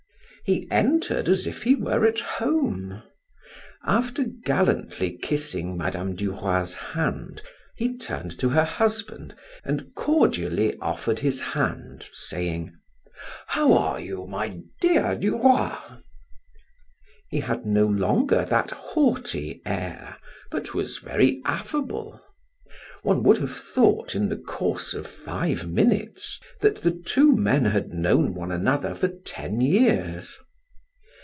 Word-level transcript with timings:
He 0.43 0.67
entered 0.69 1.29
as 1.29 1.47
if 1.47 1.63
he 1.63 1.75
were 1.75 2.05
at 2.05 2.19
home. 2.19 3.03
After 3.85 4.25
gallantly 4.25 5.17
kissing 5.17 5.77
Mme. 5.77 6.13
Du 6.13 6.31
Roy's 6.33 6.73
hand, 6.73 7.41
he 7.77 7.95
turned 7.97 8.37
to 8.39 8.49
her 8.49 8.65
husband 8.65 9.33
and 9.63 9.93
cordially 9.95 10.75
offered 10.81 11.19
his 11.19 11.39
hand, 11.39 12.05
saying: 12.11 12.73
"How 13.47 13.71
are 13.73 14.01
you, 14.01 14.25
my 14.27 14.59
dear 14.81 15.15
Du 15.15 15.37
Roy?" 15.37 15.73
He 17.29 17.39
had 17.39 17.65
no 17.65 17.85
longer 17.85 18.43
that 18.43 18.71
haughty 18.71 19.61
air, 19.65 20.17
but 20.49 20.73
was 20.73 20.97
very 20.97 21.39
affable. 21.45 22.19
One 23.03 23.23
would 23.23 23.39
have 23.39 23.57
thought 23.57 24.13
in 24.13 24.29
the 24.29 24.37
course 24.37 24.93
of 24.93 25.07
five 25.07 25.65
minutes, 25.67 26.39
that 26.59 26.75
the 26.83 26.91
two 26.91 27.35
men 27.35 27.65
had 27.65 27.87
known 27.91 28.35
one 28.35 28.51
another 28.51 28.93
for 28.93 29.07
ten 29.07 29.59
years. 29.59 30.37